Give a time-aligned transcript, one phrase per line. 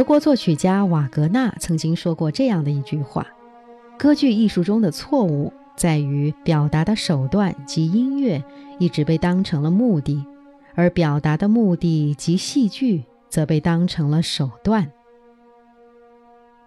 [0.00, 3.26] 德国作曲家瓦格纳曾经说过这样的一句话
[4.00, 8.42] ：“歌剧艺术中的错误在于表达的手段及音乐
[8.78, 10.24] 一直被当成了目的，
[10.74, 14.90] 而表达的目的及戏剧则被当成了手段。”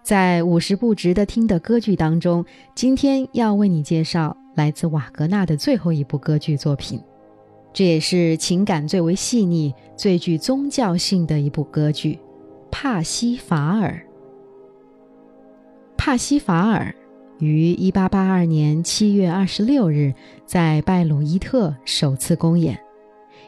[0.04, 2.44] 在五十部值得听的歌剧当中，
[2.76, 7.00] 今天要为你介绍来自瓦格纳的最后一部歌剧作品，
[7.72, 12.20] 这也是情感最为细腻、最具宗教性的一部歌剧。
[12.76, 14.02] 帕西法尔。
[15.96, 16.92] 帕西法尔
[17.38, 20.12] 于一八八二年七月二十六日
[20.44, 22.76] 在拜鲁伊特首次公演，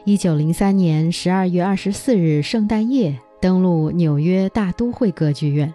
[0.05, 5.73] 一九零三年十二月二十四日圣诞夜登陆纽约大都会歌剧院，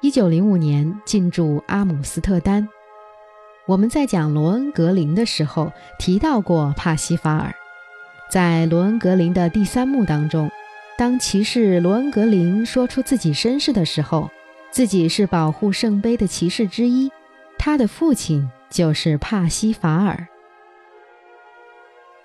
[0.00, 2.66] 一九零五年进驻阿姆斯特丹。
[3.66, 7.54] 我们在讲罗恩格林的时候提到过帕西法尔，
[8.30, 10.50] 在罗恩格林的第三幕当中。
[10.98, 14.28] 当骑士罗恩格林说出自己身世的时候，
[14.72, 17.08] 自己是保护圣杯的骑士之一，
[17.56, 20.26] 他的父亲就是帕西法尔。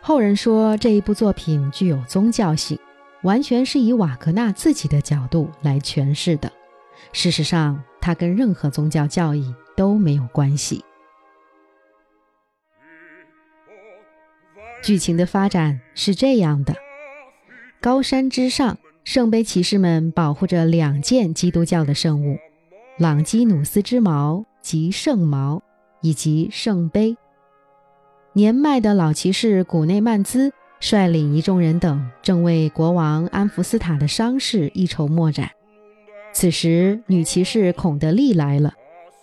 [0.01, 2.79] 后人说这一部作品具有宗教性，
[3.21, 6.51] 完全是以瓦格纳自己的角度来诠释的。
[7.11, 10.83] 事实上，它跟任何宗教教义都没有关系。
[14.81, 16.73] 剧情的发展是这样的。
[17.84, 22.38] 高山之上，圣杯骑士们保护着两件基督教的圣物：
[22.98, 25.62] 朗基努斯之矛及圣矛，
[26.00, 27.17] 以及圣杯。
[28.31, 35.52] 年迈的老骑士古内曼兹率领一众人等，正为国王安福斯塔的伤势一筹莫展。
[36.31, 38.75] 此时，女骑士孔德利来了，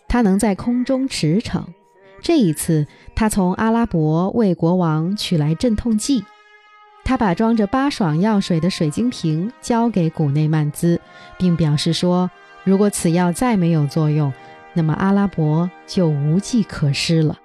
[0.06, 1.64] 她能在空中驰骋。
[2.20, 6.22] 这一次，她从阿拉伯为国王取来镇痛剂。
[7.10, 11.00] 他把装着八爽药水的水晶瓶交给古内曼兹，
[11.36, 12.30] 并表示说
[12.62, 14.32] ：“如果此药再没有作用，
[14.74, 17.40] 那么阿拉伯就无计可施了。”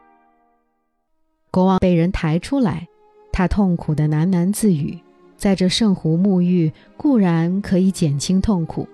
[1.50, 2.88] 国王被人抬出来，
[3.32, 5.00] 他痛苦地喃喃自语
[5.36, 8.88] ：“在这圣湖沐浴固然可以减轻痛苦，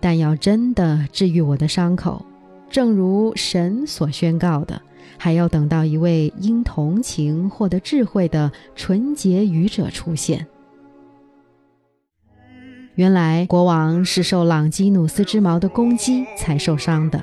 [0.00, 2.26] 但要真的治愈我的伤口，
[2.68, 4.82] 正如神所宣告的。”
[5.18, 10.46] 还要等到一位因同情获得智慧的纯洁愚者出现。
[12.94, 17.22] 原来国王是受朗基努斯之矛的攻击才受伤的。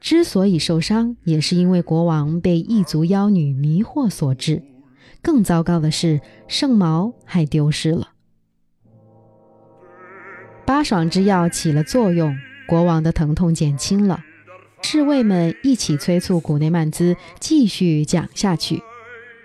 [0.00, 4.62] 之所以受伤，也是因为国王被异族妖女迷惑所致。
[5.22, 8.10] 更糟糕的是，圣矛还丢失了。
[10.66, 12.36] 八爽之药起了作用，
[12.68, 14.20] 国王的疼痛减轻了。
[14.86, 18.82] 侍卫们一起催促古内曼兹继续讲下去，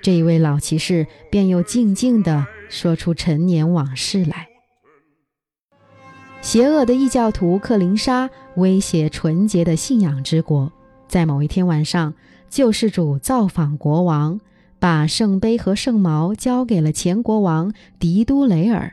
[0.01, 4.49] 这一位老骑士便又静静地说出陈年往事来。
[6.41, 10.73] 邪恶的异教徒克林莎威胁纯洁的信仰之国，
[11.07, 12.13] 在某一天晚上，
[12.49, 14.41] 救世主造访国王，
[14.77, 18.91] 把圣杯和圣矛交给了前国王迪都雷尔。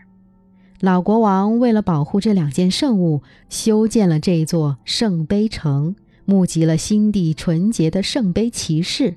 [0.78, 5.96] 老国王为了保护这两件圣物，修建了这座圣杯城。
[6.26, 9.16] 募集了心地纯洁的圣杯骑士，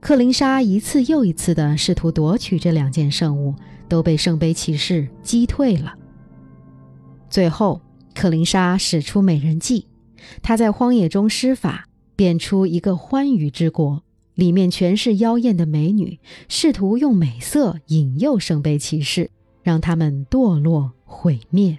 [0.00, 3.54] 克林莎一次又一次地试图夺取这两件圣物，
[3.88, 5.94] 都被圣杯骑士击退了。
[7.30, 7.80] 最后，
[8.16, 9.86] 克林莎使出美人计，
[10.42, 11.86] 她在荒野中施法，
[12.16, 14.02] 变出一个欢愉之国，
[14.34, 16.18] 里面全是妖艳的美女，
[16.48, 19.30] 试图用美色引诱圣杯骑士，
[19.62, 21.78] 让他们堕落毁灭。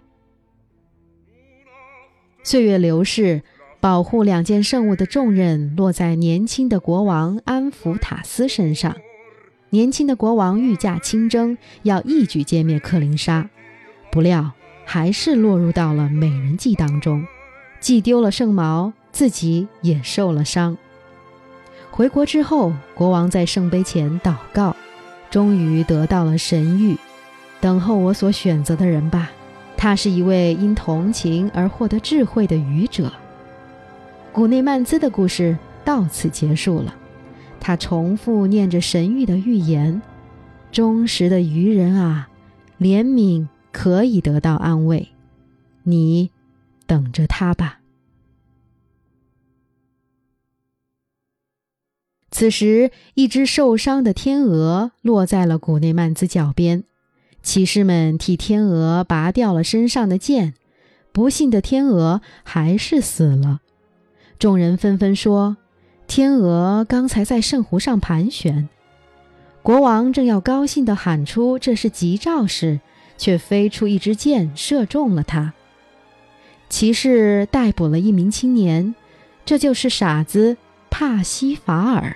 [2.41, 3.43] 岁月流逝。
[3.81, 8.95] 保护两件圣物的重任落在年轻的国王安福塔斯身上。
[9.69, 13.49] 年轻的国王御驾亲征，要一举歼灭克林莎，
[14.11, 14.51] 不料
[14.83, 17.23] 还是落入到了美人计当中，
[17.79, 20.77] 既丢了圣矛，自己也受了伤。
[21.91, 24.75] 回国之后，国王在圣杯前祷告，
[25.29, 26.97] 终于得到了神谕：
[27.61, 29.31] 等候我所选择的人吧，
[29.77, 33.13] 他是一位因同情而获得智慧的愚者。
[34.31, 36.95] 古内曼兹的故事到此结束了。
[37.59, 40.01] 他重复念着神谕的预言
[40.71, 42.29] ：“忠实的愚人啊，
[42.79, 45.09] 怜悯可以得到安慰，
[45.83, 46.31] 你
[46.87, 47.81] 等着他吧。”
[52.31, 56.85] 此时，一只受伤的天鹅落在了古内曼兹脚边。
[57.41, 60.53] 骑士们替天鹅拔掉了身上的剑，
[61.11, 63.61] 不幸的天鹅还是死了。
[64.39, 65.57] 众人纷纷说
[66.07, 68.69] ：“天鹅刚才在圣湖上盘旋。”
[69.61, 72.79] 国王正要高兴地喊出这是吉兆时，
[73.17, 75.53] 却飞出一支箭，射中了他。
[76.69, 78.95] 骑士逮捕了一名青年，
[79.43, 80.55] 这就是傻子
[80.89, 82.15] 帕西法尔。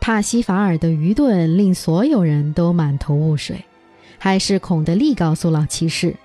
[0.00, 3.64] 帕西法尔的愚钝令所有人都满头雾水，
[4.18, 6.16] 还是孔德利告诉老骑士，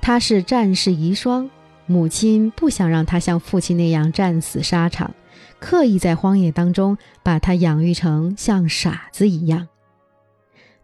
[0.00, 1.48] 他是战士遗孀，
[1.88, 5.12] 母亲不想让他像父亲那样战死沙场，
[5.58, 9.66] 刻意在荒野当中把他养育成像傻子一样。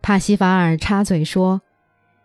[0.03, 1.63] 帕西法尔插嘴说：“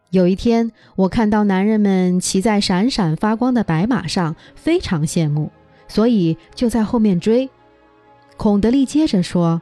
[0.10, 5.52] 有一天，我看到男人们骑在闪闪发光的白马上，非常羡慕，
[5.88, 7.48] 所以就在后面追。”
[8.36, 9.62] 孔德利接着说。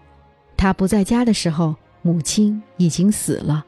[0.59, 3.63] 他不在家的时候，母亲已经死了。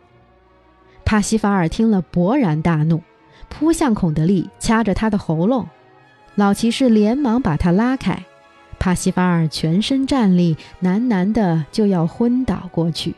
[1.05, 2.99] 帕西法尔听了，勃然大怒，
[3.49, 5.67] 扑向孔德利，掐着他的喉咙。
[6.35, 8.23] 老骑士连忙把他拉开。
[8.79, 13.15] 帕西法尔全身战栗，喃喃的就要昏倒过去。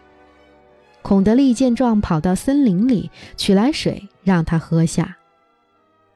[1.03, 5.17] 孔德利见状，跑到森林里取来水让他喝下。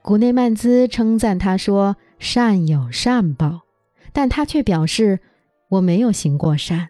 [0.01, 3.61] 古内曼兹称赞他说：“善有善报。”
[4.13, 5.19] 但他却表示
[5.69, 6.89] ：“我没有行过善。”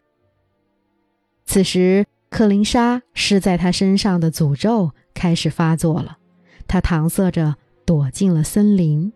[1.45, 6.17] 此时，克林莎施在他身上的诅咒开始发作了。
[6.67, 9.13] 他搪塞着躲进了森林。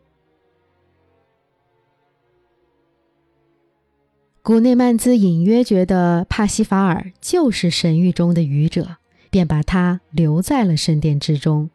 [4.41, 8.97] 古内曼兹隐约觉得帕西法尔就是神域中的愚者，
[9.29, 11.69] 便把他留在了圣殿之中。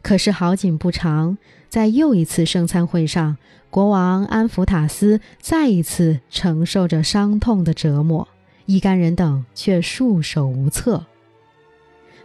[0.00, 1.36] 可是好景不长，
[1.68, 3.36] 在又一次圣餐会上，
[3.68, 8.26] 国王安福塔斯再一次承受着伤痛的折磨。
[8.66, 11.04] 一干人等却束手无策。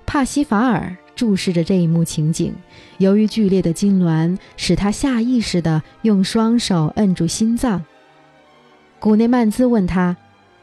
[0.06, 2.56] 帕西法尔注视着这一幕情景，
[2.98, 7.84] 由于剧烈的痉挛，使他下意识地用双手摁住心脏。
[9.02, 10.16] 古内曼兹问他：“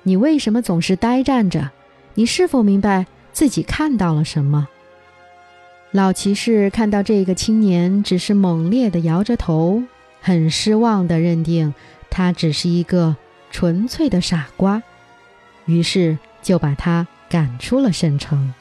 [0.05, 1.73] 你为什么总是呆站着？
[2.15, 3.05] 你是否明白
[3.35, 4.67] 自己看到了什么？”
[5.93, 9.83] 老骑士看到这个青年只是猛烈地摇着头，
[10.23, 11.75] 很失望地认定
[12.09, 13.15] 他只是一个
[13.51, 14.83] 纯粹的傻瓜。
[15.67, 18.55] 于是就把他赶出了圣城。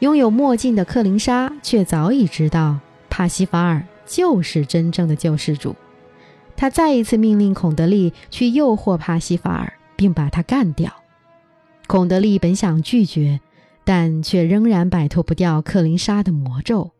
[0.00, 2.78] 拥有墨镜的克林莎却早已知道
[3.10, 5.74] 帕西法尔就是真正的救世主。
[6.56, 10.92] 他再一次命令孔德利去诱惑帕西法尔，并把他干掉。
[11.86, 13.40] 孔德利本想拒绝，
[13.84, 16.92] 但却仍然摆脱不掉克林莎的魔咒。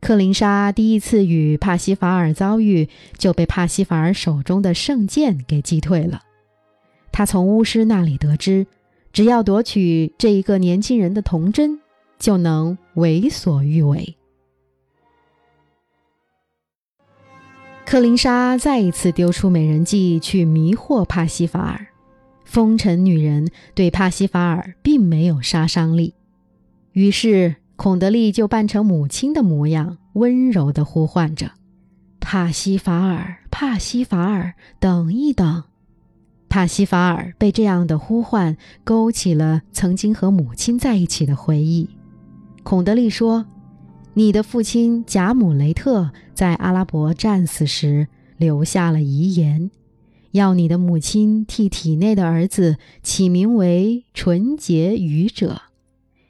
[0.00, 6.22] 克林莎第一次与帕西法尔遭遇，就被帕西法尔手中的圣剑给击退了。
[7.12, 8.66] 他从巫师那里得知，
[9.12, 11.78] 只要夺取这一个年轻人的童真，
[12.22, 14.16] 就能为所欲为。
[17.84, 21.88] 克林莎再一次丢出美人计去迷惑帕西法尔。
[22.44, 26.14] 风尘女人对帕西法尔并没有杀伤力，
[26.92, 31.50] 于是孔德利就扮成母亲的模样，温柔地呼唤着
[32.20, 35.64] ：“帕西法尔，帕西法尔，等一等。”
[36.48, 41.88] 帕西法尔被这样的呼唤勾起了曾经和母亲在一起的回忆。
[42.62, 43.44] 孔德利说
[44.14, 49.70] ：“你的父亲贾姆雷特在阿拉伯战死时留下了遗言，
[50.30, 55.62] 要你的母亲替体内的儿子起名为纯洁愚者。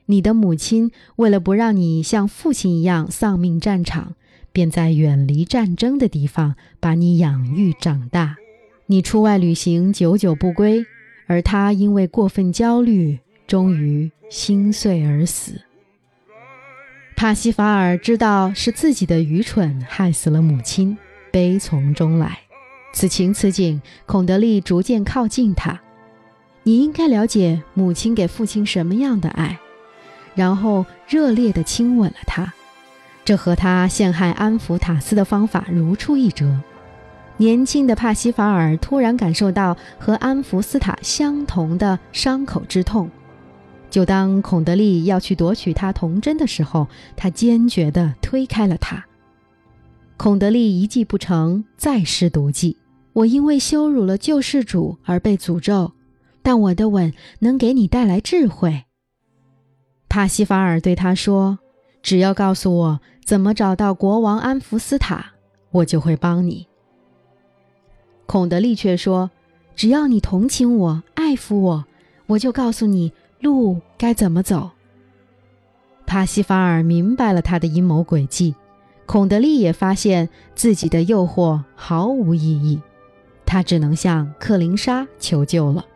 [0.07, 4.15] 你的母亲为了不让你像父亲一样丧命战场，
[4.53, 8.37] 便在远离战争的地方把你养育长大。”
[8.87, 10.85] 你出外旅行，久久不归，
[11.27, 15.61] 而他因为过分焦虑，终于心碎而死。
[17.23, 20.99] 帕西法尔知道是自己的愚蠢害死了母亲，
[21.31, 22.41] 悲从中来。
[22.93, 25.81] 此情此景，孔德利逐渐靠近他。
[26.65, 29.57] 你应该了解母亲给父亲什么样的爱，
[30.35, 32.53] 然后热烈地亲吻了他。
[33.25, 36.59] 这和他陷害安福塔斯的方法如出一辙。
[37.37, 43.09] 年轻的帕西法尔突然感受到和安福斯塔相同的伤口之痛，
[43.93, 49.05] 就当孔德利要去夺取他童真的时候，他坚决地推开了他。
[50.17, 52.79] 孔德利一计不成，再施毒计。
[53.13, 55.93] 我因为羞辱了救世主而被诅咒，
[56.41, 58.85] 但我的吻能给你带来智慧。
[60.09, 61.59] 帕西法尔对他说
[62.03, 65.33] ：“只要告诉我怎么找到国王安福斯塔，
[65.71, 66.67] 我就会帮你。”
[68.25, 69.31] 孔德利却说
[69.77, 71.85] ：“只要你同情我、爱抚我，
[72.29, 74.71] 我就告诉你路该怎么走。”
[76.07, 78.55] 帕西法尔明白了他的阴谋诡计，
[79.07, 82.81] 孔德利也发现自己的诱惑毫无意义，
[83.45, 85.87] 他只能向克林莎求救了。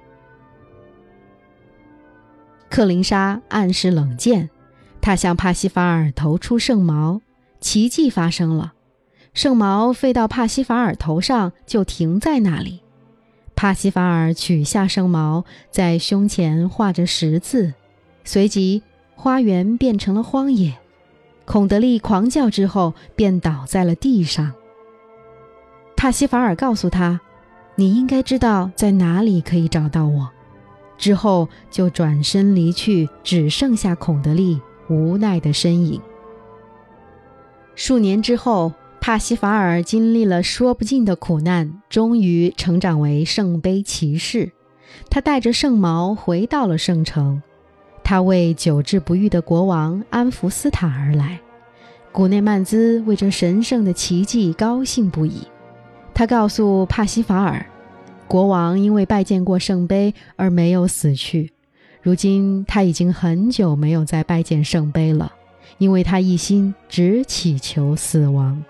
[2.68, 4.50] 克林莎暗示冷箭，
[5.00, 7.20] 他向帕西法尔投出圣矛，
[7.60, 8.74] 奇迹发生了，
[9.34, 12.82] 圣矛飞到帕西法尔头上就停在那里。
[13.56, 17.72] 帕西法尔取下圣矛，在胸前画着十字，
[18.22, 18.82] 随即
[19.14, 20.76] 花园变成了荒野。
[21.46, 24.52] 孔德利狂叫之后，便倒在了地上。
[25.96, 27.18] 帕西法尔告诉他
[27.76, 30.28] ：“你应该知道在哪里可以找到我。”
[30.98, 34.60] 之后就转身离去，只剩下孔德利
[34.90, 35.98] 无奈的身影。
[37.74, 38.72] 数年之后，
[39.06, 44.50] 帕西法尔经历了说不尽的苦难，终于成长为圣杯骑士。
[45.08, 47.40] 他带着圣矛回到了圣城，
[48.02, 51.38] 他为久治不愈的国王安福斯塔而来。
[52.10, 55.46] 古内曼兹为这神圣的奇迹高兴不已。
[56.12, 57.64] 他告诉帕西法尔。
[58.26, 61.52] 国王因为拜见过圣杯而没有死去，
[62.02, 65.32] 如今他已经很久没有再拜见圣杯了，
[65.78, 68.60] 因为他一心只祈求死亡。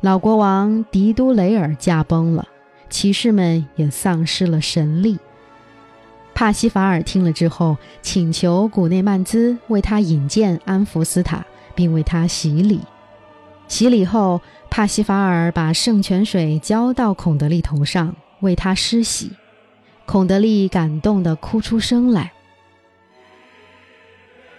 [0.00, 2.46] 老国王迪都雷尔驾崩了，
[2.88, 5.18] 骑士们也丧失了神力。
[6.34, 12.80] 帕西法尔听了之后，请求古内曼兹为他引荐安福斯塔，并为他洗礼。
[13.68, 18.14] 洗礼后，帕西法尔把圣泉水浇到孔德利头上。
[18.40, 19.32] 为他施洗，
[20.04, 22.32] 孔德利感动的哭出声来。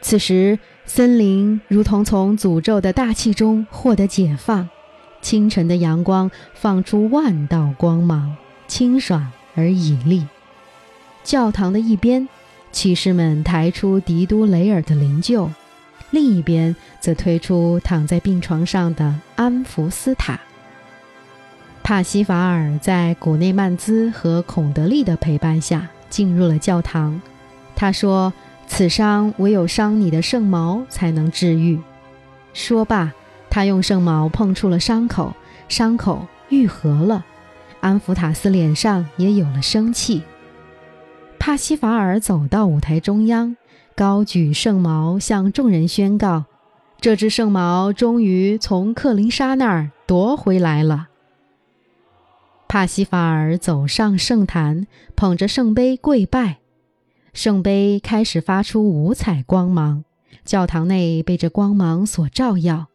[0.01, 4.67] 此时，森林如同从诅咒的大气中获得解放，
[5.21, 8.35] 清晨的阳光放出万道光芒，
[8.67, 10.25] 清爽而绮丽。
[11.23, 12.27] 教堂的一边，
[12.71, 15.49] 骑士们抬出迪都雷尔的灵柩，
[16.11, 20.39] 另一边则推出躺在病床上的安福斯塔。
[21.83, 27.21] 帕西法尔在古内曼兹和孔德利的陪伴下进入了教堂。
[27.75, 28.33] 他说
[28.67, 31.79] ：“此伤唯有伤你的圣矛才能治愈。”
[32.53, 33.13] 说罢，
[33.49, 35.33] 他用圣矛碰触了伤口，
[35.67, 37.25] 伤口愈合了。
[37.79, 40.23] 安福塔斯脸上也有了生气。
[41.39, 43.55] 帕西法尔走到舞台中央，
[43.95, 46.45] 高举圣矛，向众人宣告
[46.99, 51.07] ：“这只圣矛终于从克林莎那儿夺回来了。”
[52.67, 56.57] 帕西法尔走上圣坛，捧着圣杯跪拜。
[57.33, 60.03] 圣杯开始发出五彩光芒，
[60.43, 62.87] 教堂内被这光芒所照耀。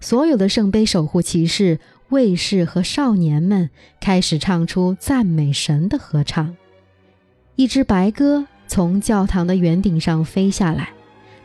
[0.00, 1.78] 所有的圣杯守护骑士、
[2.08, 6.56] 卫士和少年们开始唱出赞美神的合唱。
[7.56, 10.90] 一只白鸽从教堂的圆顶上飞下来，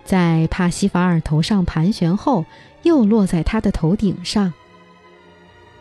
[0.05, 2.45] 在帕西法尔头上盘旋后，
[2.83, 4.53] 又落在他的头顶上。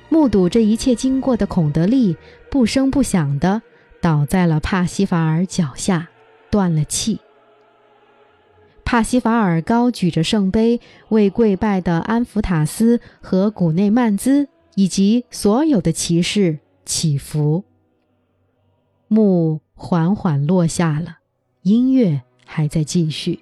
[0.09, 2.17] 目睹这一切经过的孔德利
[2.51, 3.63] 不声不响地
[4.01, 6.09] 倒在了帕西法尔脚下，
[6.51, 7.21] 断了气。
[8.95, 14.47] 帕西法尔高举着圣杯，为跪拜的安福塔斯和古内曼兹
[14.77, 17.65] 以及所有的骑士祈福。
[19.09, 21.17] 幕缓缓落下了，
[21.63, 23.41] 音乐还在继续，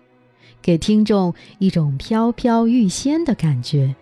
[0.62, 3.94] 给听众一种飘飘欲仙的感觉，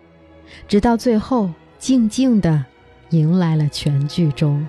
[0.69, 1.49] 直到最后。
[1.77, 2.63] 静静地
[3.09, 4.65] 迎来了全剧终。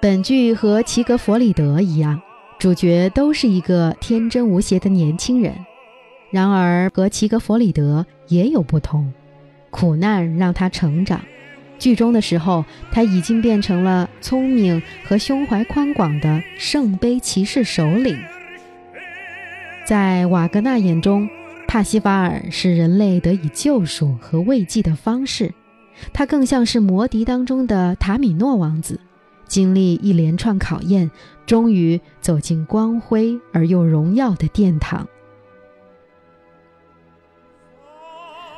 [0.00, 2.20] 本剧和齐格弗里德一样，
[2.60, 5.54] 主角都是一个天真无邪的年轻人。
[6.30, 9.10] 然而和齐格弗里德也有不同，
[9.70, 11.20] 苦难让他成长。
[11.78, 18.16] 剧中的时候，他已经变成了聪明和胸怀宽广的圣杯骑士首领。
[19.86, 21.28] 在瓦格纳眼中。
[21.66, 25.54] 帕西法尔是人类得以救赎和慰藉的方式，
[26.12, 28.98] 他更像是魔笛当中的塔米诺王子，
[29.50, 31.10] 经历一连串考验，
[31.44, 35.08] 终于走进光辉而又荣耀的殿堂。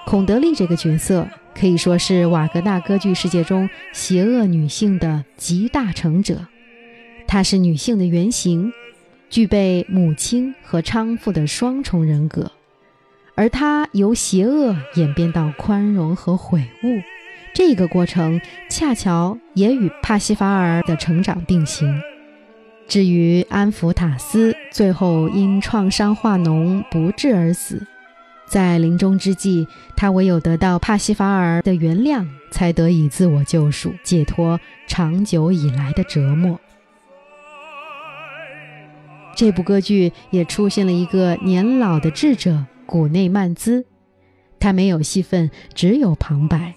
[0.06, 6.46] 孔德利这个角色可以说是瓦格纳歌剧世界中邪恶女性的集大成者，
[7.26, 8.70] 她是女性的原型，
[9.30, 12.52] 具备母亲和娼妇的双重人格。
[13.34, 17.00] 而她由邪恶演变到宽容和悔悟，
[17.54, 18.40] 这个过程
[18.70, 22.00] 恰巧也与帕西法尔的成长并行。
[22.88, 27.86] 至于安福塔斯最后因创伤化脓不治而死，
[28.46, 29.66] 在临终之际，
[29.96, 36.58] 他唯有得到帕西法尔的原谅，才得以自我救赎，解脱长久以来的折磨。
[39.34, 42.66] 这部歌剧也出现了一个年老的智者。
[42.84, 43.86] 古内曼兹，
[44.60, 46.74] 他没有戏份，只有旁白，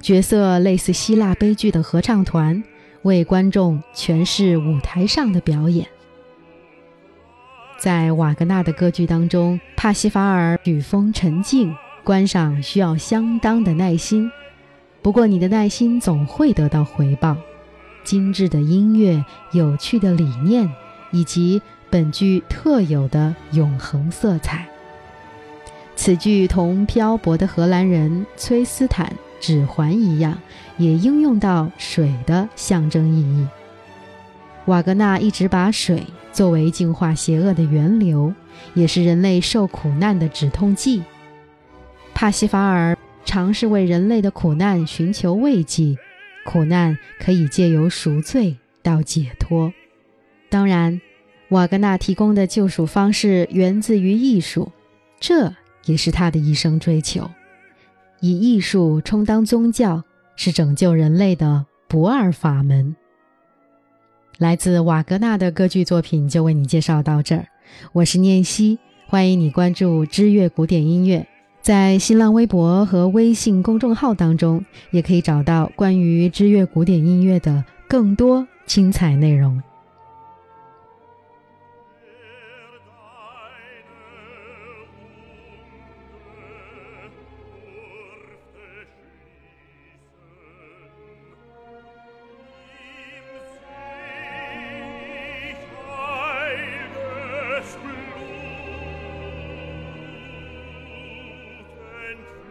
[0.00, 2.62] 角色类似希腊悲剧的合唱团，
[3.02, 5.86] 为观众诠释舞台上的表演。
[7.78, 11.74] 在瓦格纳的歌剧当中，帕西法尔曲风沉静，
[12.04, 14.30] 观赏需要相当的耐心。
[15.02, 17.36] 不过，你的耐心总会得到回报。
[18.04, 20.72] 精致的音乐、有趣的理念，
[21.10, 21.60] 以及
[21.90, 24.66] 本剧特有的永恒色彩。
[25.96, 30.38] 此剧同漂泊的荷兰人崔斯坦指环一样，
[30.78, 33.46] 也应用到水的象征意义。
[34.66, 36.02] 瓦格纳一直把水
[36.32, 38.34] 作为净化邪恶的源流，
[38.74, 41.02] 也是人类受苦难的止痛剂。
[42.14, 45.96] 帕西法尔尝试为人类的苦难寻求慰藉，
[46.44, 49.72] 苦难可以借由赎罪到解脱。
[50.48, 51.00] 当然，
[51.50, 54.72] 瓦格纳提供的救赎方式源自于艺术，
[55.20, 57.30] 这也是他的一生追求。
[58.20, 60.02] 以艺术充当宗教，
[60.36, 62.96] 是拯救人类的不二法门。
[64.38, 67.46] 来自瓦格纳的歌剧作品就为你介绍到这儿，
[67.92, 71.26] 我是念希，欢迎你关注知乐古典音乐，
[71.62, 79.62] 在新浪微博和微信公众号当中，也可以找到关于知乐古典音乐的更多精彩内容。
[102.06, 102.45] Abend